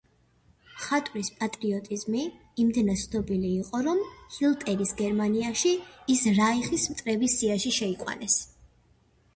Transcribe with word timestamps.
მხატვრის 0.75 1.27
პატრიოტიზმი 1.41 2.23
იმდენად 2.63 3.01
ცნობილი 3.03 3.51
იყო, 3.59 3.83
რომ 3.89 4.01
ჰიტლერის 4.39 4.95
გერმანიაში 5.03 5.77
ის 6.17 6.27
რაიხის 6.43 6.89
მტრების 6.97 7.39
სიაში 7.43 7.77
შეიყვანეს. 7.81 8.43